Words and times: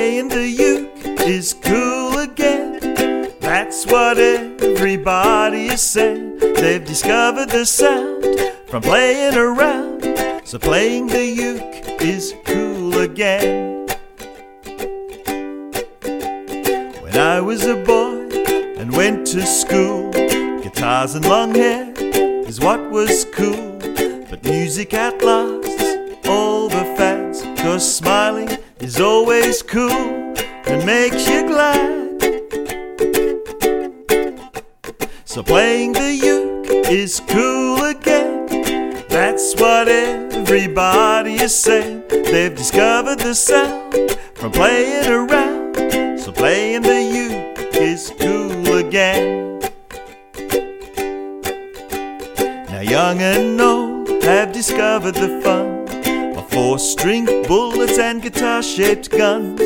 playing 0.00 0.28
the 0.28 0.48
uke 0.48 1.20
is 1.28 1.52
cool 1.52 2.16
again. 2.20 2.80
That's 3.38 3.84
what 3.84 4.16
everybody 4.16 5.66
is 5.66 5.82
saying. 5.82 6.38
They've 6.38 6.82
discovered 6.82 7.50
the 7.50 7.66
sound 7.66 8.24
from 8.66 8.80
playing 8.80 9.36
around. 9.36 10.00
So 10.44 10.58
playing 10.58 11.08
the 11.08 11.22
uke 11.22 12.00
is 12.00 12.34
cool 12.46 12.96
again. 13.00 13.88
When 17.02 17.16
I 17.18 17.42
was 17.42 17.66
a 17.66 17.76
boy 17.76 18.30
and 18.80 18.96
went 18.96 19.26
to 19.34 19.44
school, 19.44 20.12
guitars 20.62 21.14
and 21.14 21.26
long 21.28 21.54
hair 21.54 21.92
is 22.48 22.58
what 22.58 22.80
was 22.90 23.26
cool. 23.34 23.78
But 24.30 24.42
music 24.44 24.94
outlasts 24.94 26.26
all 26.26 26.70
the 26.70 26.84
fads, 26.96 27.42
cause 27.60 27.84
smiling 27.96 28.59
is 28.80 28.98
always 28.98 29.62
cool 29.62 29.90
and 29.90 30.86
makes 30.86 31.28
you 31.28 31.46
glad. 31.46 32.22
So 35.24 35.42
playing 35.42 35.92
the 35.92 36.12
uke 36.12 36.88
is 36.90 37.20
cool 37.28 37.84
again. 37.84 38.46
That's 39.08 39.54
what 39.60 39.88
everybody 39.88 41.34
is 41.34 41.54
saying. 41.54 42.04
They've 42.08 42.54
discovered 42.54 43.18
the 43.18 43.34
sound 43.34 44.18
from 44.34 44.52
playing 44.52 45.06
around. 45.06 46.18
So 46.18 46.32
playing 46.32 46.82
the 46.82 47.02
uke 47.02 47.74
is 47.74 48.12
cool 48.18 48.78
again. 48.78 49.60
Now 52.70 52.80
young 52.80 53.20
and 53.20 53.60
old 53.60 54.22
have 54.24 54.52
discovered 54.52 55.14
the 55.14 55.40
fun 55.42 55.69
of 56.60 56.66
four-string 56.66 57.24
bullets 57.46 57.98
and 57.98 58.22
guitar-shaped 58.22 59.10
guns. 59.10 59.60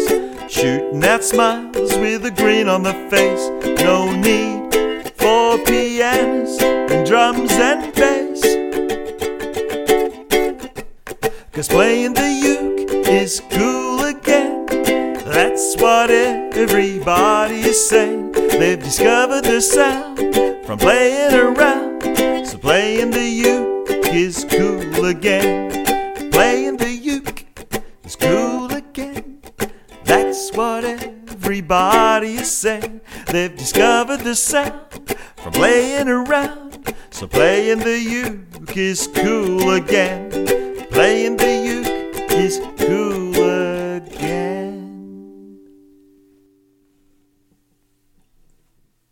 Shooting 0.48 1.03
at 1.03 1.25
smiles 1.25 1.97
with 1.97 2.25
a 2.25 2.30
grin 2.30 2.69
on 2.69 2.83
the 2.83 2.95
face. 3.11 3.48
No 3.83 4.14
need 4.14 5.11
for 5.17 5.59
pianos 5.64 6.61
and 6.62 7.06
drums 7.06 7.53
and 7.53 7.92
bass. 7.95 8.42
Cause 11.53 11.69
playing 11.69 12.14
the 12.14 12.31
uke 12.31 13.06
is 13.08 13.42
cool 13.51 14.05
again. 14.05 14.67
That's 15.25 15.77
what 15.77 16.11
everybody 16.11 17.61
is 17.61 17.89
saying. 17.89 18.33
They've 18.33 18.83
discovered 18.83 19.45
the 19.45 19.61
sound 19.61 20.19
from 20.67 20.79
playing 20.79 21.34
around. 21.34 22.47
So 22.47 22.58
playing 22.58 23.11
the 23.11 23.25
uke 23.25 24.14
is 24.14 24.45
cool 24.48 25.06
again. 25.06 25.64
What 30.53 30.84
everybody 30.84 32.34
is 32.34 32.50
saying. 32.50 33.00
They've 33.27 33.56
discovered 33.56 34.20
the 34.20 34.34
sound 34.34 35.17
from 35.36 35.53
playing 35.53 36.09
around. 36.09 36.95
So 37.11 37.27
playing 37.27 37.78
the 37.78 37.98
uke 37.98 38.77
is 38.77 39.09
cool 39.14 39.73
again. 39.73 40.31
Playing 40.91 41.36
the 41.39 41.55
uke 41.64 42.31
is 42.33 42.61
cool 42.78 43.03